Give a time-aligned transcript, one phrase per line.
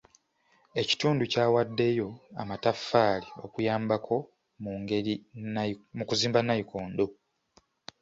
[0.81, 2.07] Ekitundu kyawaddeyo
[2.41, 4.15] amataffaali okuyambako
[5.97, 7.05] mu kuzimba nnayikondo.